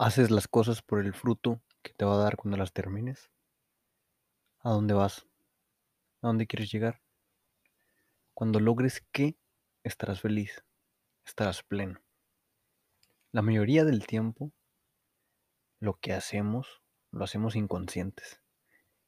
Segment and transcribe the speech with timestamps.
[0.00, 3.32] ¿Haces las cosas por el fruto que te va a dar cuando las termines?
[4.60, 5.26] ¿A dónde vas?
[6.22, 7.02] ¿A dónde quieres llegar?
[8.32, 9.36] Cuando logres qué,
[9.82, 10.64] estarás feliz,
[11.26, 12.00] estarás pleno.
[13.32, 14.52] La mayoría del tiempo,
[15.80, 16.80] lo que hacemos,
[17.10, 18.40] lo hacemos inconscientes,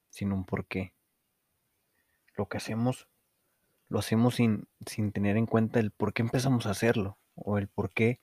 [0.09, 0.93] sin un porqué.
[2.35, 3.09] Lo que hacemos,
[3.89, 7.69] lo hacemos sin, sin tener en cuenta el por qué empezamos a hacerlo, o el
[7.69, 8.21] por qué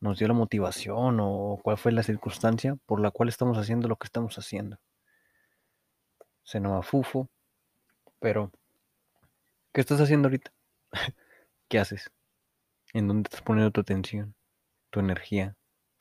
[0.00, 3.96] nos dio la motivación, o cuál fue la circunstancia por la cual estamos haciendo lo
[3.96, 4.78] que estamos haciendo.
[6.42, 7.28] Se nos fufo,
[8.20, 8.50] pero
[9.72, 10.52] ¿qué estás haciendo ahorita?
[11.68, 12.10] ¿Qué haces?
[12.94, 14.34] ¿En dónde estás poniendo tu atención,
[14.90, 15.56] tu energía?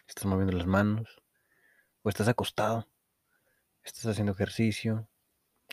[0.08, 1.22] ¿Estás moviendo las manos?
[2.04, 2.88] ¿O estás acostado?
[3.84, 5.10] ¿Estás haciendo ejercicio?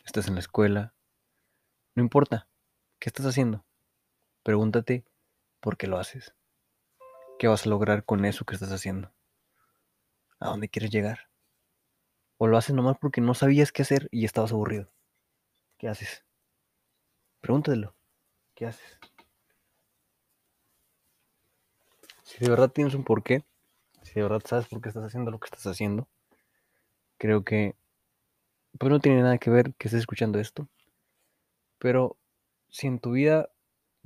[0.04, 0.94] ¿Estás en la escuela?
[1.94, 2.48] No importa.
[2.98, 3.64] ¿Qué estás haciendo?
[4.42, 5.04] Pregúntate
[5.60, 6.34] por qué lo haces.
[7.36, 9.12] ¿Qué vas a lograr con eso que estás haciendo?
[10.38, 11.30] ¿A dónde quieres llegar?
[12.38, 14.90] ¿O lo haces nomás porque no sabías qué hacer y estabas aburrido?
[15.78, 16.24] ¿Qué haces?
[17.40, 17.94] Pregúntatelo.
[18.54, 18.98] ¿Qué haces?
[22.22, 23.44] Si de verdad tienes un porqué,
[24.02, 26.08] si de verdad sabes por qué estás haciendo lo que estás haciendo,
[27.18, 27.76] creo que
[28.78, 30.68] pues no tiene nada que ver que estés escuchando esto.
[31.78, 32.16] Pero
[32.68, 33.50] si en tu vida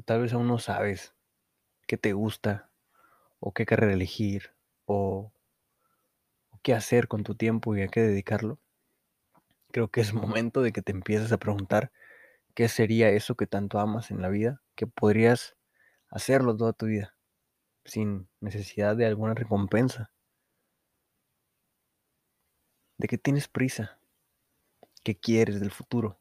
[0.05, 1.15] tal vez aún no sabes
[1.87, 2.68] qué te gusta,
[3.41, 4.55] o qué carrera elegir,
[4.86, 5.33] o,
[6.50, 8.58] o qué hacer con tu tiempo y a qué dedicarlo,
[9.70, 11.92] creo que es momento de que te empieces a preguntar
[12.55, 15.56] qué sería eso que tanto amas en la vida, que podrías
[16.09, 17.14] hacerlo toda tu vida,
[17.84, 20.11] sin necesidad de alguna recompensa.
[22.97, 24.00] ¿De qué tienes prisa?
[25.05, 26.19] ¿Qué quieres del futuro?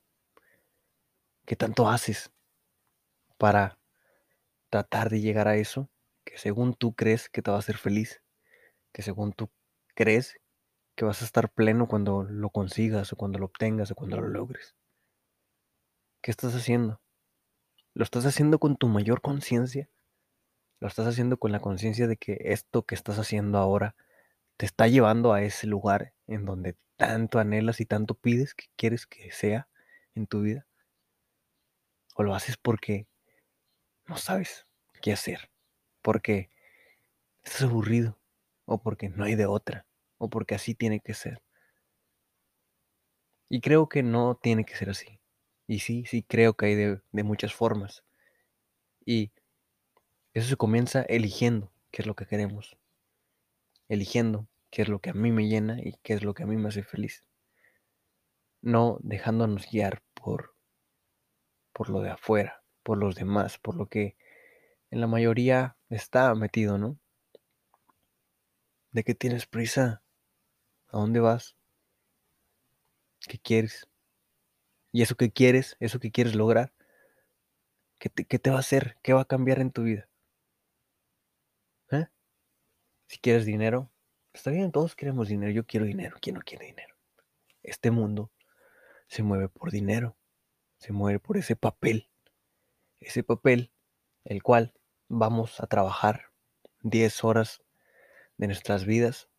[1.45, 2.31] ¿Qué tanto haces
[3.37, 3.79] para
[4.69, 5.89] tratar de llegar a eso
[6.27, 8.21] que según tú crees que te va a hacer feliz?
[8.91, 9.49] Que según tú
[9.95, 10.37] crees
[10.95, 14.27] que vas a estar pleno cuando lo consigas o cuando lo obtengas o cuando lo
[14.27, 14.75] logres.
[16.21, 16.99] ¿Qué estás haciendo?
[17.93, 19.89] ¿Lo estás haciendo con tu mayor conciencia?
[20.81, 23.95] ¿Lo estás haciendo con la conciencia de que esto que estás haciendo ahora
[24.57, 29.07] te está llevando a ese lugar en donde tanto anhelas y tanto pides que quieres
[29.07, 29.69] que sea
[30.13, 30.67] en tu vida?
[32.15, 33.07] ¿O lo haces porque
[34.07, 34.65] no sabes
[35.01, 35.49] qué hacer?
[36.07, 36.49] Porque
[37.43, 38.17] estás aburrido
[38.63, 39.85] o porque no hay de otra
[40.17, 41.43] o porque así tiene que ser.
[43.49, 45.19] Y creo que no tiene que ser así.
[45.67, 48.05] Y sí, sí creo que hay de, de muchas formas.
[49.05, 49.33] Y
[50.33, 52.77] eso se comienza eligiendo qué es lo que queremos.
[53.89, 56.45] Eligiendo qué es lo que a mí me llena y qué es lo que a
[56.45, 57.25] mí me hace feliz.
[58.61, 60.55] No dejándonos guiar por,
[61.73, 64.15] por lo de afuera, por los demás, por lo que
[64.89, 66.99] en la mayoría está metido, ¿no?
[68.91, 70.01] ¿De qué tienes prisa?
[70.87, 71.55] ¿A dónde vas?
[73.27, 73.87] ¿Qué quieres?
[74.91, 76.73] Y eso que quieres, eso que quieres lograr,
[77.99, 78.97] ¿qué te, va a hacer?
[79.03, 80.09] ¿Qué va a cambiar en tu vida?
[81.91, 82.07] ¿Eh?
[83.07, 83.91] Si quieres dinero,
[84.33, 85.51] está bien, todos queremos dinero.
[85.51, 86.17] Yo quiero dinero.
[86.21, 86.95] ¿Quién no quiere dinero?
[87.63, 88.31] Este mundo
[89.07, 90.17] se mueve por dinero,
[90.77, 92.09] se mueve por ese papel.
[92.99, 93.71] Ese papel,
[94.23, 94.73] el cual
[95.09, 96.31] vamos a trabajar
[96.81, 97.61] 10 horas
[98.37, 99.29] de nuestras vidas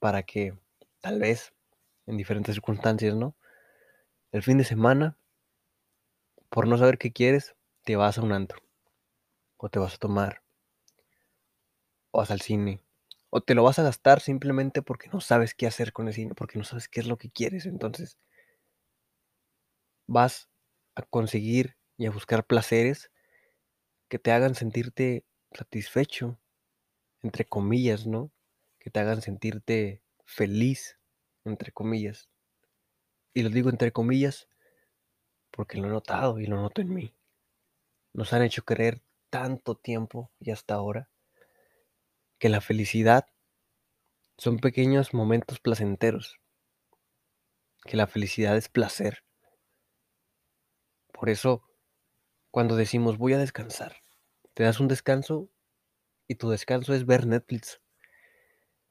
[0.00, 0.58] para que
[1.00, 1.54] tal vez
[2.06, 3.36] en diferentes circunstancias, ¿no?
[4.32, 5.18] El fin de semana,
[6.50, 8.60] por no saber qué quieres, te vas a un antro,
[9.58, 10.42] o te vas a tomar,
[12.10, 12.82] o vas al cine,
[13.30, 16.34] o te lo vas a gastar simplemente porque no sabes qué hacer con el cine,
[16.34, 17.64] porque no sabes qué es lo que quieres.
[17.66, 18.18] Entonces,
[20.08, 20.48] vas
[20.96, 23.10] a conseguir y a buscar placeres
[24.08, 26.38] que te hagan sentirte satisfecho,
[27.22, 28.30] entre comillas, ¿no?
[28.78, 30.98] Que te hagan sentirte feliz,
[31.44, 32.28] entre comillas.
[33.34, 34.48] Y lo digo entre comillas
[35.50, 37.14] porque lo he notado y lo noto en mí.
[38.12, 41.10] Nos han hecho creer tanto tiempo y hasta ahora
[42.38, 43.26] que la felicidad
[44.36, 46.38] son pequeños momentos placenteros,
[47.84, 49.24] que la felicidad es placer.
[51.12, 51.67] Por eso,
[52.50, 53.96] cuando decimos voy a descansar,
[54.54, 55.48] te das un descanso
[56.26, 57.80] y tu descanso es ver Netflix,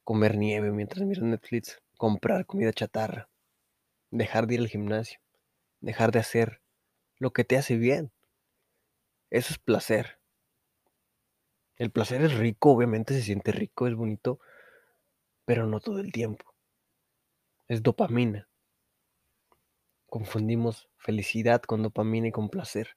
[0.04, 3.30] comer nieve mientras miras Netflix, comprar comida chatarra,
[4.12, 5.20] dejar de ir al gimnasio,
[5.82, 6.62] dejar de hacer
[7.18, 8.12] lo que te hace bien.
[9.30, 10.20] Eso es placer.
[11.76, 14.40] El placer es rico, obviamente se siente rico, es bonito,
[15.46, 16.56] pero no todo el tiempo.
[17.68, 18.48] Es dopamina.
[20.08, 22.96] Confundimos felicidad con dopamina y con placer.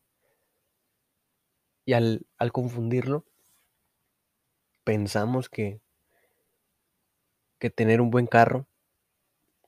[1.84, 3.24] Y al, confundirlo,
[4.84, 5.80] pensamos que
[7.60, 8.66] que tener un buen carro,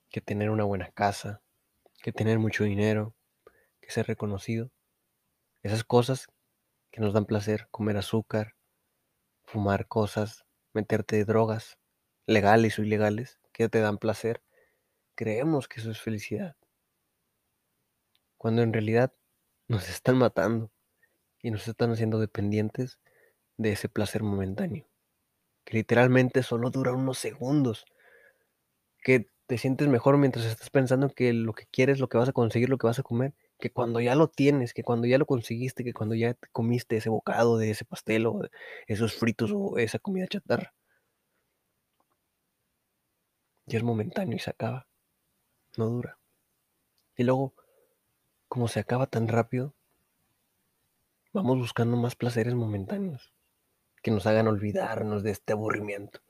[0.08, 1.42] que tener una buena casa,
[2.02, 3.14] que tener mucho dinero,
[3.82, 4.70] que ser reconocido.
[5.62, 6.26] Esas cosas
[6.90, 8.56] que nos dan placer, comer azúcar,
[9.44, 11.78] fumar cosas, meterte drogas,
[12.26, 14.42] legales o ilegales, que te dan placer,
[15.14, 16.56] creemos que eso es felicidad.
[18.38, 19.12] Cuando en realidad
[19.68, 20.71] nos están matando
[21.42, 22.98] y nos están haciendo dependientes
[23.58, 24.88] de ese placer momentáneo,
[25.64, 27.84] que literalmente solo dura unos segundos,
[29.02, 32.32] que te sientes mejor mientras estás pensando que lo que quieres, lo que vas a
[32.32, 35.26] conseguir, lo que vas a comer, que cuando ya lo tienes, que cuando ya lo
[35.26, 38.40] conseguiste, que cuando ya comiste ese bocado de ese pastel o
[38.86, 40.72] esos fritos o esa comida chatarra.
[43.66, 44.88] Y es momentáneo y se acaba.
[45.76, 46.18] No dura.
[47.16, 47.54] Y luego,
[48.48, 49.74] como se acaba tan rápido,
[51.32, 53.32] vamos buscando más placeres momentáneos
[54.02, 56.20] que nos hagan olvidarnos de este aburrimiento,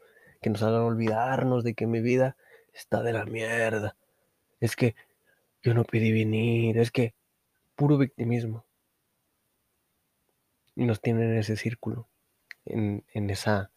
[0.40, 2.36] que nos hagan olvidarnos de que mi vida
[2.72, 3.96] está de la mierda.
[4.60, 4.94] Es que
[5.62, 7.14] yo no pedí venir, es que
[7.74, 8.66] puro victimismo.
[10.76, 12.08] Y nos tienen en ese círculo,
[12.64, 13.70] en, en esa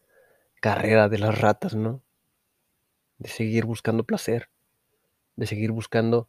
[0.60, 2.02] carrera de las ratas, ¿no?
[3.18, 4.50] De seguir buscando placer,
[5.36, 6.28] de seguir buscando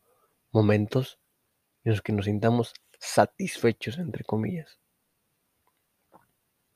[0.51, 1.19] momentos
[1.83, 4.79] en los que nos sintamos satisfechos, entre comillas.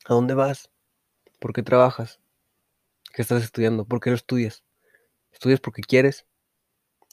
[0.06, 0.72] ¿A dónde vas?
[1.40, 2.20] ¿Por qué trabajas?
[3.14, 3.86] ¿Qué estás estudiando?
[3.86, 4.64] ¿Por qué lo estudias?
[5.32, 6.26] ¿Estudias porque quieres?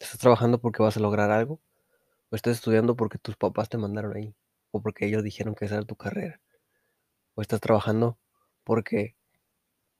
[0.00, 1.61] ¿Estás trabajando porque vas a lograr algo?
[2.31, 4.35] ¿O estás estudiando porque tus papás te mandaron ahí?
[4.70, 6.40] ¿O porque ellos dijeron que esa era tu carrera?
[7.35, 8.19] ¿O estás trabajando
[8.64, 9.17] porque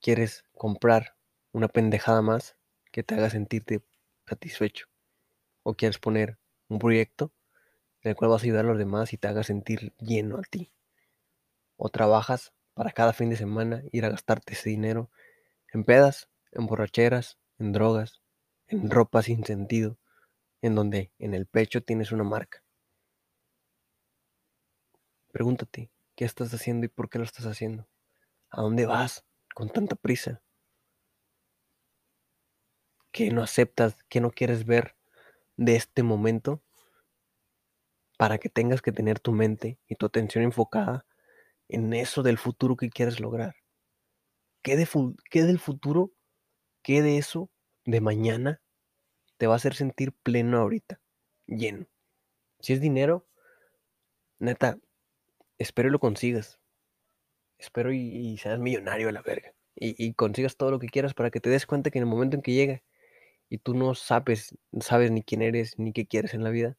[0.01, 1.15] quieres comprar
[1.53, 2.57] una pendejada más
[2.91, 3.83] que te haga sentirte
[4.27, 4.87] satisfecho?
[5.63, 6.39] ¿O quieres poner
[6.69, 7.35] un proyecto
[8.01, 10.43] en el cual vas a ayudar a los demás y te haga sentir lleno a
[10.43, 10.73] ti?
[11.77, 15.11] ¿O trabajas para cada fin de semana ir a gastarte ese dinero
[15.73, 18.23] en pedas, en borracheras, en drogas,
[18.69, 19.99] en ropa sin sentido,
[20.63, 22.63] en donde en el pecho tienes una marca.
[25.33, 27.89] Pregúntate, ¿qué estás haciendo y por qué lo estás haciendo?
[28.49, 29.25] ¿A dónde vas
[29.57, 30.41] con tanta prisa?
[33.11, 34.95] ¿Qué no aceptas, qué no quieres ver
[35.57, 36.63] de este momento
[38.17, 41.08] para que tengas que tener tu mente y tu atención enfocada
[41.69, 43.57] en eso del futuro que quieres lograr?
[44.63, 44.89] ¿Qué, de
[45.31, 46.13] qué del futuro,
[46.83, 47.51] qué de eso
[47.85, 48.61] de mañana
[49.37, 51.01] te va a hacer sentir pleno ahorita,
[51.47, 51.87] lleno?
[52.61, 53.27] Si es dinero,
[54.39, 54.79] neta,
[55.59, 56.59] espero y lo consigas.
[57.59, 59.53] Espero y, seas millonario a la verga.
[59.75, 62.11] Y, y, consigas todo lo que quieras para que te des cuenta que en el
[62.11, 62.83] momento en que llegue
[63.49, 66.77] y tú no sabes, sabes ni quién eres, ni qué quieres en la vida,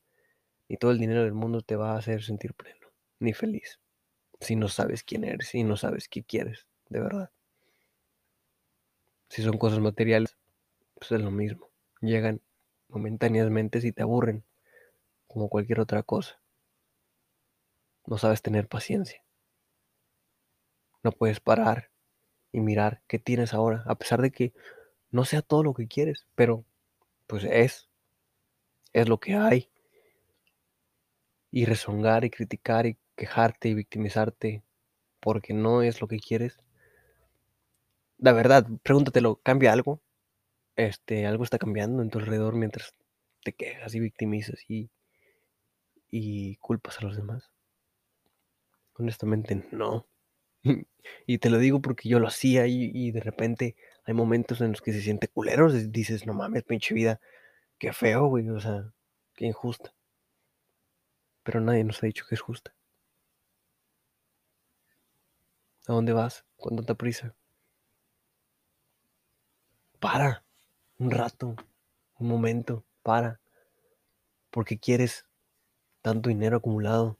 [0.68, 2.88] ni todo el dinero del mundo te va a hacer sentir pleno,
[3.20, 3.80] ni feliz,
[4.40, 7.32] si no sabes quién eres y no sabes qué quieres, de verdad.
[9.30, 10.38] Si son cosas materiales,
[10.96, 11.70] pues es lo mismo.
[12.02, 12.42] Llegan
[12.88, 14.44] momentáneamente si te aburren,
[15.28, 16.42] como cualquier otra cosa.
[18.06, 19.24] No sabes tener paciencia.
[21.04, 21.92] No puedes parar
[22.52, 24.54] y mirar qué tienes ahora, a pesar de que
[25.12, 26.66] no sea todo lo que quieres, pero
[27.28, 27.88] pues es,
[28.94, 29.70] es lo que hay.
[31.52, 34.64] Y rezongar y criticar y quejarte y victimizarte
[35.20, 36.58] porque no es lo que quieres.
[38.18, 40.02] La verdad, pregúntatelo, ¿cambia algo?
[40.78, 42.96] Este, algo está cambiando en tu alrededor mientras
[43.44, 44.90] te quejas y victimizas y,
[46.10, 47.52] y culpas a los demás.
[48.94, 50.08] Honestamente, no.
[51.28, 54.82] y te lo digo porque yo lo hacía y, de repente hay momentos en los
[54.82, 55.70] que se siente culero.
[55.72, 57.20] Dices, no mames, pinche vida,
[57.78, 58.94] qué feo, güey, o sea,
[59.36, 59.94] qué injusta.
[61.44, 62.74] Pero nadie nos ha dicho que es justa.
[65.90, 67.36] ¿A dónde vas con tanta prisa?
[70.00, 70.46] Para,
[71.00, 71.56] un rato,
[72.20, 73.42] un momento, para.
[74.52, 75.26] Porque quieres
[76.04, 77.18] tanto dinero acumulado.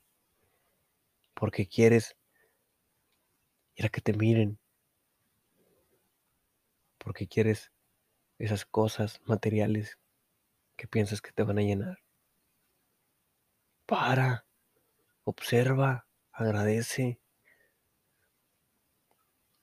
[1.34, 2.16] Porque quieres
[3.74, 4.60] ir a que te miren.
[7.00, 7.72] Porque quieres
[8.38, 9.98] esas cosas materiales
[10.76, 11.98] que piensas que te van a llenar.
[13.88, 14.46] Para,
[15.24, 17.19] observa, agradece.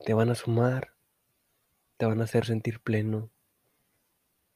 [0.06, 0.92] Te van a sumar,
[1.96, 3.28] te van a hacer sentir pleno,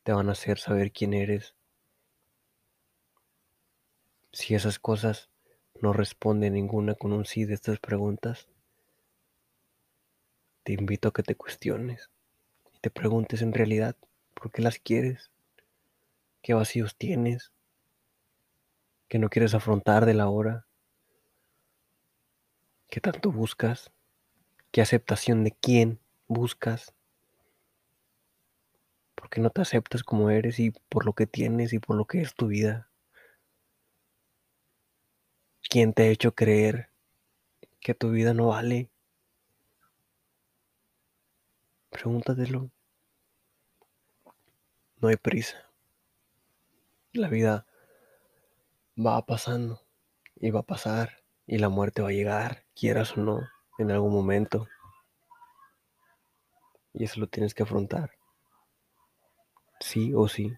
[0.04, 1.56] te van a hacer saber quién eres.
[4.30, 5.28] Si esas cosas
[5.82, 8.46] no responde ninguna con un sí de estas preguntas,
[10.62, 12.10] te invito a que te cuestiones
[12.72, 13.96] y te preguntes en realidad
[14.34, 15.32] por qué las quieres,
[16.42, 17.50] qué vacíos tienes,
[19.08, 20.68] que no quieres afrontar de la hora,
[22.88, 23.90] qué tanto buscas,
[24.70, 25.98] qué aceptación de quién
[26.28, 26.94] buscas,
[29.20, 32.06] ¿Por qué no te aceptas como eres y por lo que tienes y por lo
[32.06, 32.88] que es tu vida?
[35.68, 36.88] ¿Quién te ha hecho creer
[37.80, 38.88] que tu vida no vale?
[41.90, 42.70] Pregúntatelo.
[45.02, 45.70] No hay prisa.
[47.12, 47.66] La vida
[48.98, 49.82] va pasando
[50.36, 53.40] y va a pasar y la muerte va a llegar, quieras o no,
[53.82, 54.68] en algún momento.
[56.92, 58.10] Y eso lo tienes que afrontar.
[59.80, 60.52] Sí o sí.